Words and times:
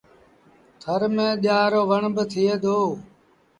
ٿر 0.81 1.01
ميݩ 1.15 1.39
ڄآر 1.43 1.67
رو 1.73 1.81
وڻ 1.89 2.03
با 2.15 2.23
ٿئي 2.31 2.53
دو۔ 2.63 2.77